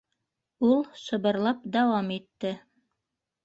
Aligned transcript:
—Ул 0.69 0.81
шыбырлап 1.03 1.63
дауам 1.77 2.13
итте. 2.19 2.59